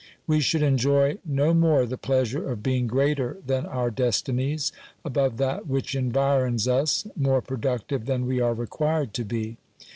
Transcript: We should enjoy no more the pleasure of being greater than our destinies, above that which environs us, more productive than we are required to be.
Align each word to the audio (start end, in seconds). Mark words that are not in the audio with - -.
We 0.25 0.39
should 0.39 0.63
enjoy 0.63 1.19
no 1.23 1.53
more 1.53 1.85
the 1.85 1.95
pleasure 1.95 2.49
of 2.49 2.63
being 2.63 2.87
greater 2.87 3.37
than 3.45 3.67
our 3.67 3.91
destinies, 3.91 4.71
above 5.05 5.37
that 5.37 5.67
which 5.67 5.93
environs 5.93 6.67
us, 6.67 7.05
more 7.15 7.43
productive 7.43 8.07
than 8.07 8.25
we 8.25 8.41
are 8.41 8.55
required 8.55 9.13
to 9.13 9.23
be. 9.23 9.57